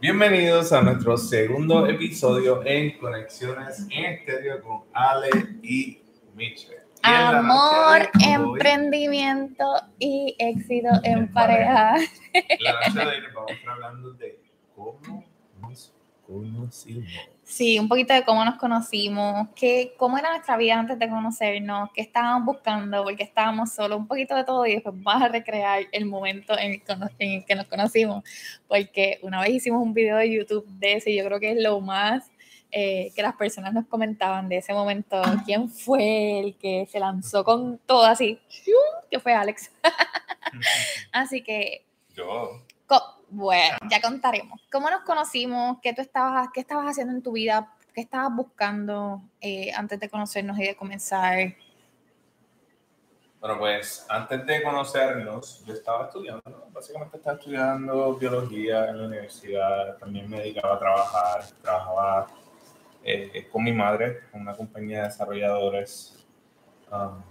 [0.00, 5.28] Bienvenidos a nuestro segundo episodio en Conexiones en Estéreo con Ale
[5.60, 6.00] y
[6.36, 6.84] Michelle.
[6.98, 9.64] Y Amor, emprendimiento
[9.98, 11.96] y éxito en En pareja.
[12.60, 14.40] La noche de hoy vamos a estar hablando de
[14.76, 15.24] cómo
[15.60, 15.92] nos
[16.24, 17.08] conocimos.
[17.48, 21.88] Sí, un poquito de cómo nos conocimos, qué, cómo era nuestra vida antes de conocernos,
[21.94, 25.84] qué estábamos buscando, porque estábamos solos, un poquito de todo y después vamos a recrear
[25.90, 26.82] el momento en el,
[27.18, 28.22] en el que nos conocimos,
[28.68, 31.62] porque una vez hicimos un video de YouTube de ese y yo creo que es
[31.62, 32.30] lo más
[32.70, 37.44] eh, que las personas nos comentaban de ese momento, quién fue el que se lanzó
[37.44, 38.38] con todo así,
[39.10, 39.70] que fue Alex.
[41.12, 42.62] Así que Yo.
[43.30, 44.60] Bueno, ya contaremos.
[44.72, 45.78] ¿Cómo nos conocimos?
[45.82, 47.74] ¿Qué tú estabas, qué estabas haciendo en tu vida?
[47.94, 51.54] ¿Qué estabas buscando eh, antes de conocernos y de comenzar?
[53.40, 56.64] Bueno, pues antes de conocernos, yo estaba estudiando, ¿no?
[56.72, 62.26] básicamente estaba estudiando biología en la universidad, también me dedicaba a trabajar, trabajaba
[63.04, 66.26] eh, con mi madre, con una compañía de desarrolladores.
[66.90, 67.22] Um,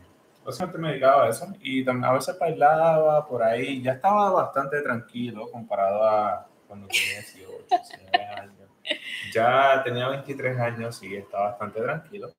[0.48, 4.82] básicamente me dedicaba a eso y también a veces bailaba por ahí, ya estaba bastante
[4.82, 8.54] tranquilo comparado a cuando tenía 18, 19 años.
[9.34, 12.30] Ya tenía 23 años y estaba bastante tranquilo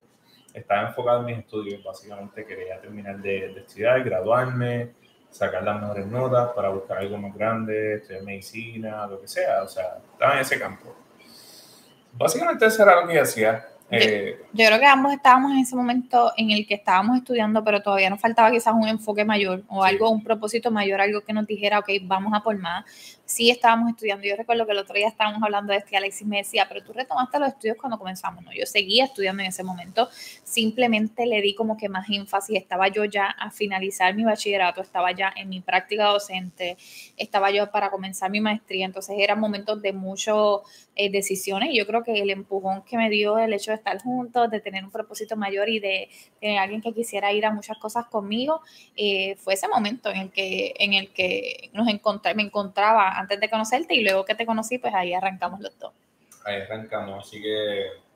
[0.55, 4.93] estaba enfocado en mis estudios, básicamente quería terminar de, de estudiar, graduarme,
[5.31, 9.69] sacar las mejores notas para buscar algo más grande, estudiar medicina, lo que sea, o
[9.69, 10.95] sea, estaba en ese campo.
[12.13, 13.69] Básicamente eso era lo que yo hacía.
[13.91, 17.81] Eh, Yo creo que ambos estábamos en ese momento en el que estábamos estudiando, pero
[17.81, 19.91] todavía nos faltaba quizás un enfoque mayor o Sí.
[19.91, 22.85] algo, un propósito mayor, algo que nos dijera, ok, vamos a por más.
[23.25, 24.27] Sí estábamos estudiando.
[24.27, 26.83] Yo recuerdo que el otro día estábamos hablando de esto y Alexis me decía, pero
[26.83, 28.43] tú retomaste los estudios cuando comenzamos.
[28.45, 30.09] No, yo seguía estudiando en ese momento.
[30.45, 32.57] Simplemente le di como que más énfasis.
[32.57, 36.77] Estaba yo ya a finalizar mi bachillerato, estaba ya en mi práctica docente,
[37.17, 38.87] estaba yo para comenzar mi maestría.
[38.87, 40.35] Entonces eran momentos de muchas
[40.97, 44.51] decisiones y yo creo que el empujón que me dio el hecho de estar juntos,
[44.51, 46.09] de tener un propósito mayor y de
[46.41, 48.61] tener alguien que quisiera ir a muchas cosas conmigo,
[48.97, 53.41] eh, fue ese momento en el que, en el que nos encontré, me encontraba antes
[53.41, 55.93] de conocerte y luego que te conocí, pues ahí arrancamos los dos.
[56.45, 58.08] ahí arrancamos, así que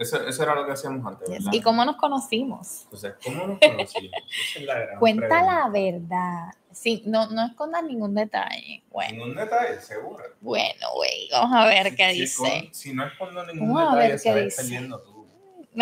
[0.00, 1.52] eso, eso era lo que hacíamos antes, ¿verdad?
[1.52, 2.82] ¿Y cómo nos conocimos?
[2.84, 4.10] Entonces, ¿cómo nos conocimos?
[4.56, 5.52] Es la gran Cuenta pregunta.
[5.62, 6.52] la verdad.
[6.72, 8.82] Sí, no, no escondas ningún detalle.
[8.90, 10.22] Bueno, Ningún detalle, seguro.
[10.40, 12.62] bueno, güey, vamos a ver qué Si- si dice.
[12.64, 14.62] con- si no escondo ningún Vamos detalle, dice.
[14.62, 15.26] perdiendo tú.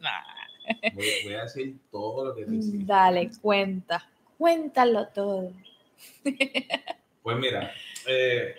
[0.00, 0.10] Nah.
[0.94, 2.78] Voy, voy a decir todo lo que te hice.
[2.80, 4.06] Dale, cuenta.
[4.38, 5.52] Cuéntalo todo.
[7.22, 7.70] Pues mira,
[8.08, 8.54] eh,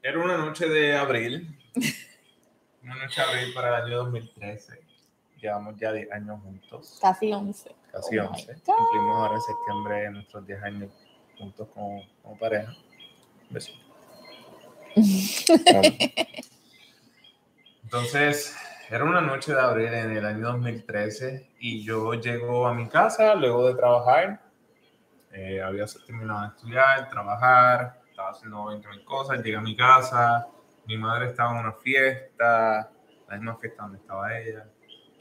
[0.00, 1.58] era una noche de abril,
[2.90, 4.80] una noche abril para el año 2013.
[5.40, 7.74] Llevamos ya 10 años juntos, Casi 11.
[7.92, 8.54] casi Oh my 11.
[8.66, 8.74] God.
[8.76, 10.90] Cumplimos ahora en septiembre nuestros 10 años
[11.38, 12.74] juntos como, como pareja.
[13.48, 13.72] Beso.
[17.84, 18.56] Entonces,
[18.90, 23.36] era una noche de abril en el año 2013 y yo llego a mi casa
[23.36, 24.42] luego de trabajar.
[25.32, 29.38] Eh, había terminado de estudiar, trabajar, estaba haciendo 20 mil cosas.
[29.42, 30.48] Llegué a mi casa,
[30.90, 32.90] mi madre estaba en una fiesta,
[33.28, 34.66] la misma fiesta donde estaba ella,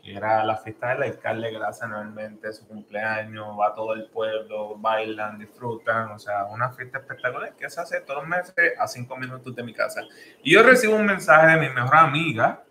[0.04, 4.06] que era la fiesta del alcalde que la hace anualmente, su cumpleaños, va todo el
[4.10, 8.88] pueblo, bailan, disfrutan, o sea, una fiesta espectacular que se hace todos los meses a
[8.88, 10.02] 5 minutos de mi casa.
[10.42, 12.64] Y yo recibo un mensaje de mi mejor amiga.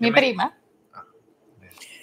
[0.00, 0.58] Mi me- prima.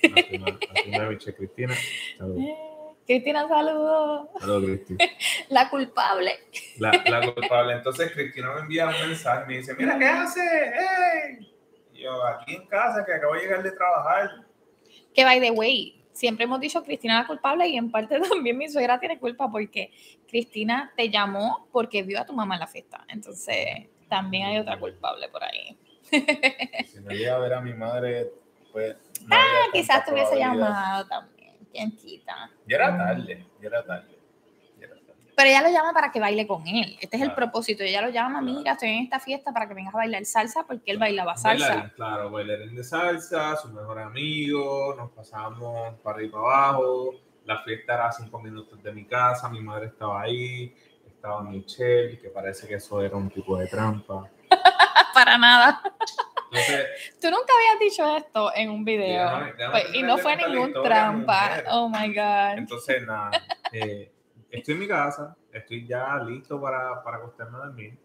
[0.03, 1.73] La prima, la prima de Cristina.
[2.17, 2.72] Saludos, Eh,
[3.05, 4.29] Cristina, saludos.
[4.39, 5.05] saludos, Cristina.
[5.49, 6.31] La culpable.
[6.77, 7.73] La, la culpable.
[7.73, 10.43] Entonces Cristina me envía un mensaje, me dice, mira, ¿qué haces?
[10.73, 11.53] ¡Hey!
[11.93, 14.29] Y yo, aquí en casa, que acabo de llegar de trabajar.
[15.13, 18.69] Que by the way, siempre hemos dicho Cristina la culpable y en parte también mi
[18.69, 19.91] suegra tiene culpa porque
[20.27, 23.03] Cristina te llamó porque vio a tu mamá en la fiesta.
[23.09, 25.77] Entonces, también hay otra culpable por ahí.
[26.11, 28.31] Si no llega a ver a mi madre,
[28.71, 28.95] pues...
[29.21, 31.32] no Ah, quizás te hubiese llamado también.
[31.73, 32.51] ¿Quién quita?
[32.67, 34.15] Ya era tarde, ya era tarde.
[34.79, 35.31] ya era tarde.
[35.35, 36.95] Pero ella lo llama para que baile con él.
[37.01, 37.83] Este es el propósito.
[37.83, 38.59] Ella lo llama, Claro.
[38.59, 41.67] mira, estoy en esta fiesta para que vengas a bailar salsa porque él bailaba salsa.
[41.67, 47.09] Bailarín, claro, bailarín de salsa, su mejor amigo, nos pasamos para arriba y para abajo.
[47.45, 50.73] La fiesta era a cinco minutos de mi casa, mi madre estaba ahí,
[51.07, 54.29] estaba Michelle, que parece que eso era un tipo de trampa.
[55.15, 55.81] para nada.
[57.21, 59.25] Tú nunca habías dicho esto en un video.
[59.25, 61.63] Déjame- déjame Pues, y no fue ningún trampa.
[61.71, 62.57] Oh my God.
[62.57, 63.31] entonces nada,
[63.71, 64.11] eh,
[64.51, 67.97] estoy en mi casa, estoy ya listo para, para acostarme a dormir.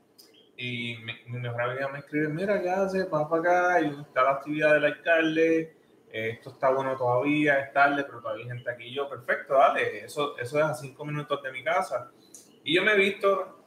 [0.57, 3.09] Y mi, mi mejor amiga me escribe, mira, ¿qué haces?
[3.09, 5.77] Vas para acá, y está la actividad del alcalde,
[6.11, 8.85] eh, esto está bueno todavía, es tarde, pero todavía hay gente aquí.
[8.87, 12.11] Y yo, perfecto, dale, eso, eso es a cinco minutos de mi casa.
[12.65, 13.63] Y yo me he visto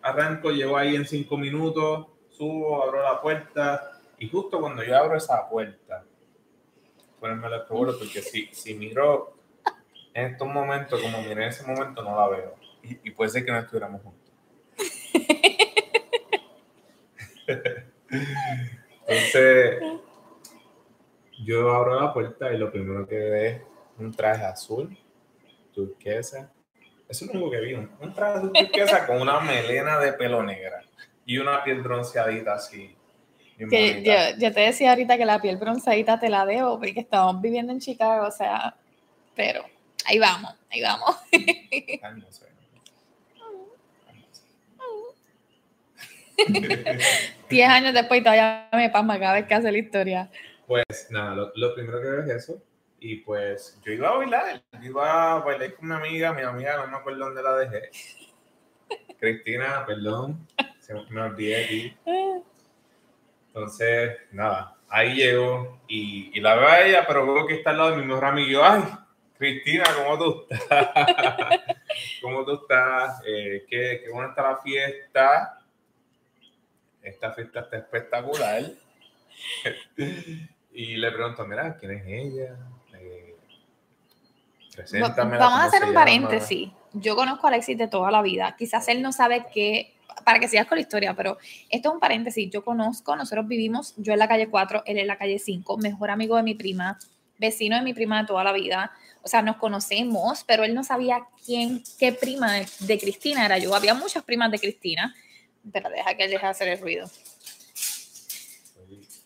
[0.00, 5.16] arranco, llego ahí en cinco minutos, subo, abro la puerta y justo cuando yo abro
[5.16, 6.04] esa puerta,
[7.18, 9.34] ponerme la seguro porque si, si miro
[10.12, 13.46] en estos momentos como miré en ese momento no la veo y, y puede ser
[13.46, 14.30] que no estuviéramos juntos.
[19.06, 19.82] Entonces,
[21.42, 23.62] yo abro la puerta y lo primero que veo es
[23.98, 24.98] un traje azul,
[25.72, 26.52] turquesa.
[27.08, 30.42] Eso es lo único que vi, un traje azul turquesa con una melena de pelo
[30.42, 30.84] negra
[31.24, 32.99] y una piel bronceadita así.
[33.68, 37.40] Que yo, yo, te decía ahorita que la piel bronceadita te la debo porque estamos
[37.42, 38.74] viviendo en Chicago, o sea,
[39.34, 39.64] pero
[40.06, 41.16] ahí vamos, ahí vamos.
[47.50, 50.30] Diez años después todavía me pasma cada vez que hace la historia.
[50.66, 52.62] Pues nada, lo, lo, primero que veo es eso.
[52.98, 56.76] Y pues yo iba a bailar, yo iba a bailar con mi amiga, mi amiga
[56.76, 57.90] no me acuerdo dónde la dejé.
[59.18, 60.46] Cristina, perdón,
[60.78, 61.96] se me olvidé aquí.
[63.52, 67.78] Entonces, nada, ahí llego y, y, la veo a ella, pero veo que está al
[67.78, 68.48] lado de mi mejor amigo.
[68.48, 68.82] Yo, ay,
[69.36, 70.88] Cristina, ¿cómo tú estás?
[72.22, 73.22] ¿Cómo tú estás?
[73.26, 75.58] Eh, ¿qué, qué buena está la fiesta.
[77.02, 78.62] Esta fiesta está espectacular.
[80.72, 82.56] y le pregunto, mira, ¿quién es ella?
[82.94, 83.36] Eh,
[85.16, 86.70] Vamos a hacer un paréntesis.
[86.92, 88.54] Yo conozco a Alexis de toda la vida.
[88.58, 89.94] Quizás él no sabe qué,
[90.24, 92.50] para que sigas con la historia, pero esto es un paréntesis.
[92.50, 96.10] Yo conozco, nosotros vivimos, yo en la calle 4, él en la calle 5, mejor
[96.10, 96.98] amigo de mi prima,
[97.38, 98.92] vecino de mi prima de toda la vida.
[99.22, 103.58] O sea, nos conocemos, pero él no sabía quién, qué prima de, de Cristina era
[103.58, 103.74] yo.
[103.74, 105.14] Había muchas primas de Cristina,
[105.72, 107.10] pero deja que él deje de hacer el ruido.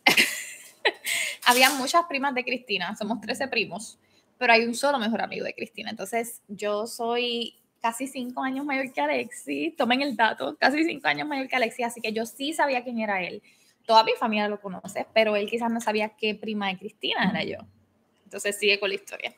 [1.44, 3.98] Había muchas primas de Cristina, somos 13 primos,
[4.38, 5.90] pero hay un solo mejor amigo de Cristina.
[5.90, 11.28] Entonces, yo soy casi cinco años mayor que Alexis, tomen el dato, casi cinco años
[11.28, 13.42] mayor que Alexis, así que yo sí sabía quién era él.
[13.84, 17.44] Toda mi familia lo conoce, pero él quizás no sabía qué prima de Cristina era
[17.44, 17.58] yo.
[18.24, 19.34] Entonces sigue con la historia.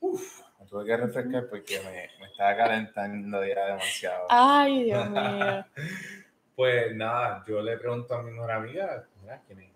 [0.00, 4.26] Uf, me tuve que refrescar porque me, me estaba calentando ya demasiado.
[4.30, 5.64] Ay, Dios mío.
[6.56, 9.73] pues nada, yo le pregunto a mi mejor amiga, mira, ¿quién es?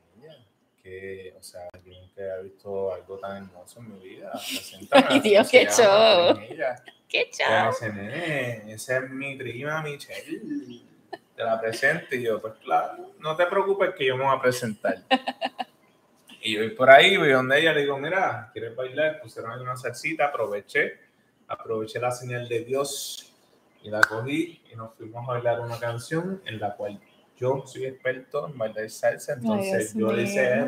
[0.88, 4.32] Que, o sea, yo nunca he visto algo tan hermoso en mi vida.
[4.90, 6.34] Ay, Dios, qué show.
[7.06, 7.74] Qué show.
[8.68, 10.80] Esa es mi prima Michelle.
[11.36, 14.40] Te la presento y yo, pues claro, no te preocupes que yo me voy a
[14.40, 15.02] presentar.
[16.40, 19.20] Y yo voy por ahí, voy donde ella, le digo, mira, ¿quieres bailar?
[19.20, 20.98] Pusieron ahí una salsita, aproveché,
[21.48, 23.30] aproveché la señal de Dios
[23.82, 26.98] y la cogí y nos fuimos a bailar una canción en la cual
[27.38, 30.66] yo soy experto en bailar salsa, entonces Ay, yo le hice,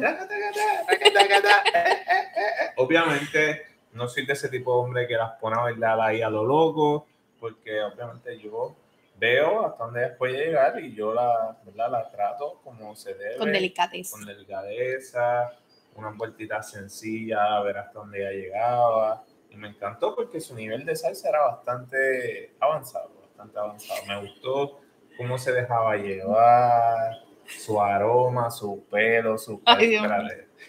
[2.77, 3.63] obviamente
[3.93, 6.45] no soy de ese tipo de hombre que las pone a bailar ahí a lo
[6.45, 7.07] loco,
[7.41, 8.77] porque obviamente yo
[9.17, 11.91] veo hasta dónde puede llegar y yo la, ¿verdad?
[11.91, 13.37] la trato como se debe.
[13.37, 14.17] Con delicadeza.
[14.17, 15.53] Con delicadeza,
[15.97, 19.25] una vueltita sencilla, a ver hasta dónde ella llegaba.
[19.51, 24.07] Y me encantó porque su nivel de salsa era bastante avanzado, bastante avanzado.
[24.07, 24.80] Me gustó
[25.21, 29.99] cómo se dejaba llevar, su aroma, su pelo, su, Ay,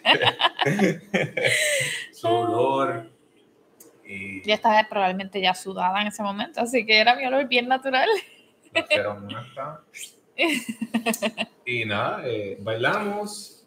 [2.11, 3.09] su olor.
[4.03, 4.45] Y...
[4.45, 8.09] Yo estaba probablemente ya sudada en ese momento, así que era mi olor bien natural.
[11.65, 13.65] y nada, eh, bailamos,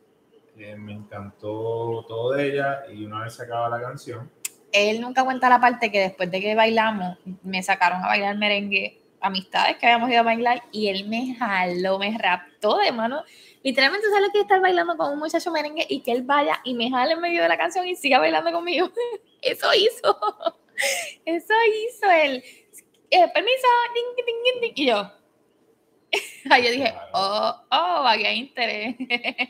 [0.59, 4.31] eh, me encantó todo de ella y una vez se acaba la canción.
[4.71, 9.01] Él nunca cuenta la parte que después de que bailamos, me sacaron a bailar merengue,
[9.25, 13.23] amistades que habíamos ido a bailar y él me jaló, me raptó de mano.
[13.63, 16.91] Literalmente sale que estar bailando con un muchacho merengue y que él vaya y me
[16.91, 18.91] jale en medio de la canción y siga bailando conmigo.
[19.43, 20.19] Eso hizo.
[21.25, 21.55] Eso
[21.87, 22.45] hizo él
[23.11, 24.97] eh, permiso, ding, ding, ding, y yo.
[26.51, 27.11] Ahí yo dije, claro.
[27.13, 28.97] oh, oh, aquí hay interés.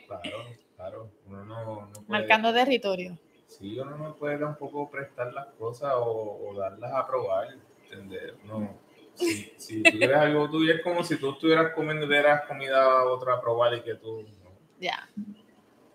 [0.07, 0.45] Claro,
[0.77, 1.11] claro.
[1.27, 3.19] Uno no, no puede, Marcando territorio.
[3.47, 8.37] Sí, uno no puede tampoco prestar las cosas o, o darlas a probar, ¿entender?
[8.45, 8.84] No.
[9.15, 13.05] Si, si tú quieres algo tuyo, es como si tú estuvieras comiendo, dieras comida a
[13.05, 14.23] otra a probar y que tú.
[14.23, 14.51] No.
[14.81, 15.09] Ya.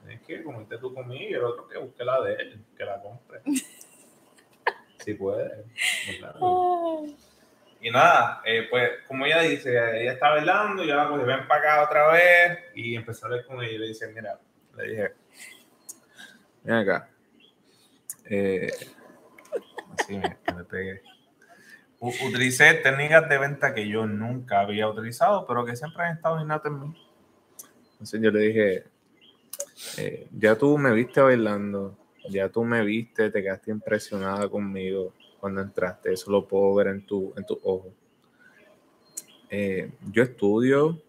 [0.07, 3.01] Es que comiste tu comida y el otro que busque la de él, que la
[3.01, 3.41] compre.
[4.99, 5.65] si puede.
[7.81, 11.61] Y nada, eh, pues como ella dice, ella está bailando, yo la cogí, ven para
[11.61, 14.37] acá otra vez y empezó a hablar con ella y le dice, mira,
[14.75, 15.13] le dije,
[16.63, 17.09] ven acá.
[18.25, 18.69] Eh,
[19.97, 21.01] así me, me pegué.
[21.99, 26.71] Utilicé técnicas de venta que yo nunca había utilizado, pero que siempre han estado innatas
[26.71, 26.95] en mí.
[27.93, 28.83] Entonces yo le dije,
[29.97, 31.97] eh, ya tú me viste bailando,
[32.29, 37.05] ya tú me viste, te quedaste impresionada conmigo cuando entraste, eso lo puedo ver en
[37.05, 37.91] tu, en tu ojo.
[39.49, 41.01] Eh, yo estudio,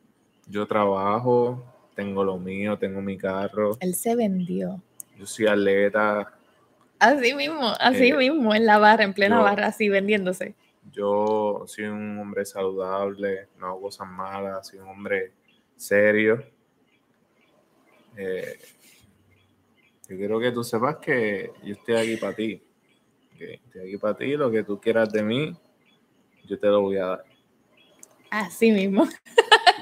[0.49, 1.63] yo trabajo,
[1.95, 3.77] tengo lo mío, tengo mi carro.
[3.81, 4.81] Él se vendió.
[5.17, 6.33] Yo soy atleta.
[6.99, 10.55] Así mismo, así Eh, mismo, en la barra, en plena yo- barra, así vendiéndose.
[10.93, 15.33] Yo soy un hombre saludable, no hago cosas malas, soy un hombre
[15.77, 16.43] serio.
[18.17, 18.59] Eh,
[20.09, 22.63] yo quiero que tú sepas que yo estoy aquí para ti.
[23.39, 25.57] estoy aquí para ti, lo que tú quieras de mí,
[26.47, 27.25] yo te lo voy a dar.
[28.31, 29.07] Así mismo.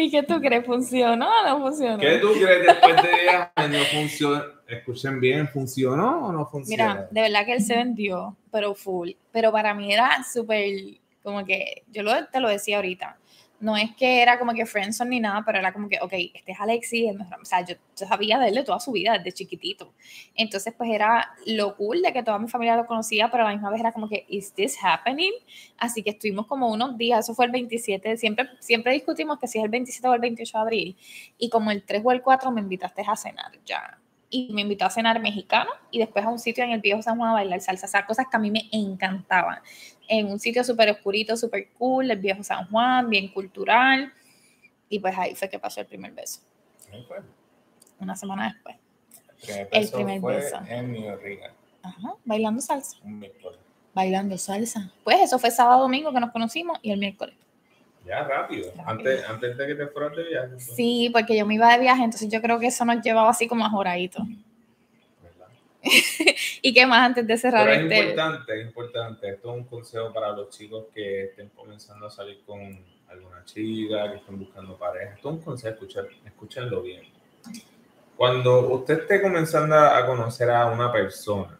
[0.00, 0.64] ¿Y qué tú crees?
[0.64, 1.98] ¿Funcionó o no funcionó?
[1.98, 4.44] ¿Qué tú crees después de 10 años funciona?
[4.68, 6.94] Escuchen bien, ¿funcionó o no funciona?
[6.94, 9.10] Mira, de verdad que él se vendió, pero full.
[9.32, 10.70] Pero para mí era súper,
[11.24, 13.18] como que, yo lo, te lo decía ahorita,
[13.60, 16.52] no es que era como que friendzone ni nada, pero era como que, ok, este
[16.52, 19.32] es Alexis, el mejor, o sea, yo, sabía de él de toda su vida, desde
[19.32, 19.92] chiquitito.
[20.34, 23.52] Entonces, pues era lo cool de que toda mi familia lo conocía, pero a la
[23.52, 25.32] misma vez era como que, ¿is this happening?
[25.76, 29.58] Así que estuvimos como unos días, eso fue el 27, siempre, siempre discutimos que si
[29.58, 30.96] es el 27 o el 28 de abril,
[31.38, 33.98] y como el 3 o el 4 me invitaste a cenar ya
[34.30, 37.16] y me invitó a cenar mexicano y después a un sitio en el viejo San
[37.16, 39.58] Juan a bailar salsa, o sea, cosas que a mí me encantaban.
[40.06, 44.12] En un sitio súper oscurito, súper cool, el viejo San Juan, bien cultural.
[44.88, 46.40] Y pues ahí fue que pasó el primer beso,
[47.06, 47.18] fue.
[48.00, 48.76] una semana después.
[48.76, 50.56] El primer El beso primer fue beso.
[50.66, 52.96] en barriga, Ajá, bailando salsa.
[53.04, 53.58] un miércoles.
[53.94, 54.92] Bailando salsa.
[55.04, 57.34] Pues eso fue sábado domingo que nos conocimos y el miércoles.
[58.08, 58.90] Ya rápido, Rápido.
[58.90, 60.58] Antes, antes de que te fueras de viaje.
[60.58, 63.46] Sí, porque yo me iba de viaje, entonces yo creo que eso nos llevaba así
[63.46, 64.22] como a joradito.
[66.62, 67.98] ¿Y qué más antes de cerrar Pero es este?
[68.10, 69.28] importante, es importante.
[69.28, 72.58] Esto es un consejo para los chicos que estén comenzando a salir con
[73.08, 75.14] alguna chica, que estén buscando pareja.
[75.14, 77.02] Esto es un consejo, escuchar, escúchenlo bien.
[78.16, 81.57] Cuando usted esté comenzando a conocer a una persona,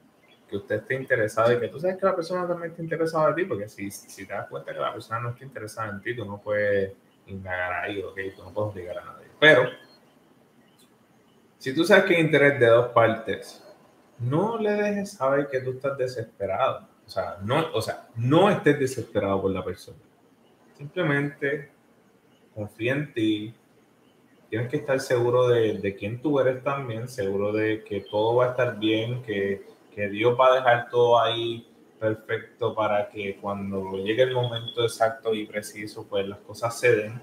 [0.49, 3.35] que usted esté interesado y que tú sabes que la persona también está interesada en
[3.35, 6.17] ti, porque si, si te das cuenta que la persona no está interesada en ti,
[6.17, 6.93] tú no puedes
[7.27, 9.27] indagar ahí, ok, tú no puedes obligar a nadie.
[9.39, 9.69] Pero,
[11.59, 13.63] si tú sabes que hay interés de dos partes,
[14.19, 16.89] no le dejes saber que tú estás desesperado.
[17.07, 19.99] O sea, no, o sea, no estés desesperado por la persona.
[20.77, 21.71] Simplemente
[22.55, 23.55] confía en ti.
[24.51, 28.47] Tienes que estar seguro de, de quién tú eres también, seguro de que todo va
[28.47, 31.67] a estar bien, que, que Dios va a dejar todo ahí
[31.99, 37.21] perfecto para que cuando llegue el momento exacto y preciso, pues las cosas se den.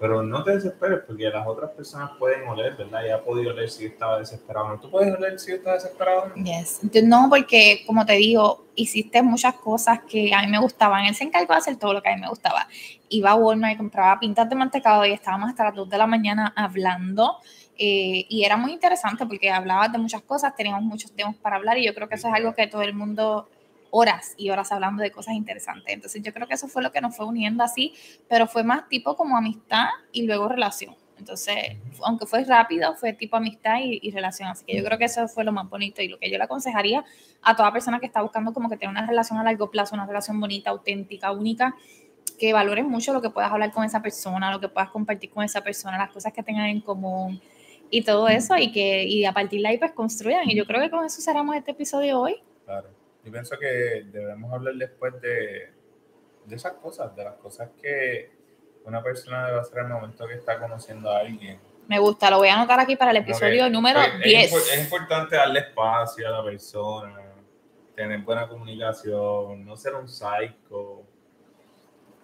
[0.00, 3.00] Pero no te desesperes porque las otras personas pueden oler, ¿verdad?
[3.06, 4.78] Ya ha podido oler si estaba desesperado.
[4.80, 6.34] ¿Tú puedes oler si estaba desesperado?
[6.34, 6.80] Yes.
[7.04, 11.04] No, porque como te digo, hiciste muchas cosas que a mí me gustaban.
[11.06, 12.66] Él se encargó de hacer todo lo que a mí me gustaba.
[13.08, 16.52] Iba a Walmart compraba pintas de mantecado y estábamos hasta las 2 de la mañana
[16.56, 17.38] hablando.
[17.76, 21.76] eh, y era muy interesante porque hablabas de muchas cosas, teníamos muchos temas para hablar
[21.76, 23.48] y yo creo que eso es algo que todo el mundo
[23.96, 25.94] horas y horas hablando de cosas interesantes.
[25.94, 27.94] Entonces yo creo que eso fue lo que nos fue uniendo así,
[28.28, 30.96] pero fue más tipo como amistad y luego relación.
[31.16, 34.48] Entonces, aunque fue rápido, fue tipo amistad y, y relación.
[34.48, 36.42] Así que yo creo que eso fue lo más bonito y lo que yo le
[36.42, 37.04] aconsejaría
[37.40, 40.06] a toda persona que está buscando como que tener una relación a largo plazo, una
[40.06, 41.76] relación bonita, auténtica, única,
[42.36, 45.44] que valores mucho lo que puedas hablar con esa persona, lo que puedas compartir con
[45.44, 47.40] esa persona, las cosas que tengan en común
[47.90, 50.50] y todo eso y que y a partir de ahí pues construyan.
[50.50, 52.42] Y yo creo que con eso cerramos este episodio hoy.
[52.64, 53.03] Claro.
[53.24, 55.72] Yo pienso que debemos hablar después de,
[56.44, 58.30] de esas cosas, de las cosas que
[58.84, 61.58] una persona debe hacer al momento que está conociendo a alguien.
[61.88, 64.52] Me gusta, lo voy a anotar aquí para el episodio número es 10.
[64.52, 67.20] impor- Es, importante darle espacio a la persona,
[67.94, 71.02] tener buena comunicación, no ser un psycho,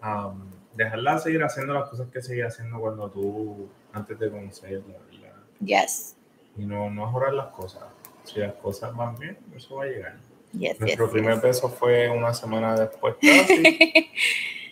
[0.02, 5.34] um, dejarla seguir haciendo las cosas que sigue haciendo cuando tú, antes de conocerla, ¿verdad?
[5.64, 6.16] Yes.
[6.56, 7.84] Y no, no mejorar las cosas.
[8.24, 10.16] Si las cosas van bien, eso va a llegar.
[10.52, 11.42] Yes, yes, Nuestro primer yes.
[11.42, 14.10] beso fue una semana después casi.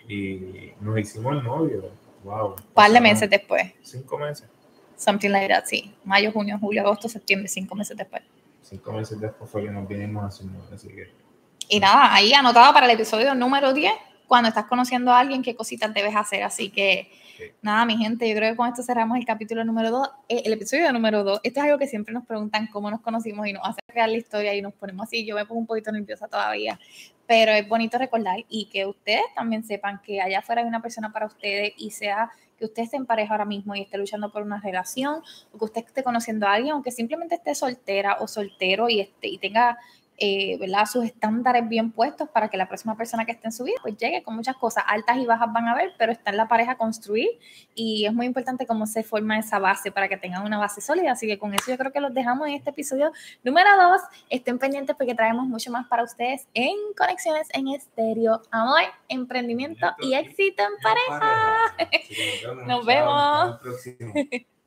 [0.09, 1.91] y nos hicimos el novio.
[2.25, 2.57] Wow.
[2.57, 3.73] Un par de meses después.
[3.83, 4.47] Cinco meses.
[4.97, 5.95] Something like that, sí.
[6.05, 8.23] Mayo, junio, julio, agosto, septiembre, cinco meses después.
[8.63, 11.11] Cinco meses después fue que nos vinimos a hacer novio, así que
[11.69, 13.93] Y nada, ahí anotado para el episodio número 10,
[14.29, 16.45] cuando estás conociendo a alguien, qué cositas debes hacer.
[16.45, 17.45] Así que, Sí.
[17.63, 20.93] nada, mi gente, yo creo que con esto cerramos el capítulo número 2, el episodio
[20.93, 21.41] número 2.
[21.45, 24.17] Esto es algo que siempre nos preguntan cómo nos conocimos y nos hace crear la
[24.17, 25.25] historia y nos ponemos así.
[25.25, 26.79] Yo me pongo un poquito nerviosa todavía,
[27.27, 31.13] pero es bonito recordar y que ustedes también sepan que allá afuera hay una persona
[31.13, 34.43] para ustedes y sea que usted esté en pareja ahora mismo y esté luchando por
[34.43, 38.27] una relación, o que usted esté conociendo a alguien, o que simplemente esté soltera o
[38.27, 39.79] soltero y, esté, y tenga
[40.19, 40.87] eh, ¿verdad?
[40.87, 43.97] sus estándares bien puestos para que la próxima persona que esté en su vida pues
[43.97, 46.77] llegue con muchas cosas altas y bajas van a ver, pero está en la pareja
[46.77, 47.29] construir
[47.75, 51.13] y es muy importante cómo se forma esa base para que tengan una base sólida.
[51.13, 53.13] Así que con eso yo creo que los dejamos en este episodio
[53.45, 54.03] número dos.
[54.29, 60.15] Estén pendientes porque traemos mucho más para ustedes en Conexiones en Estéreo, amor, emprendimiento y
[60.15, 61.57] éxito en pareja.
[62.67, 63.61] Nos vemos.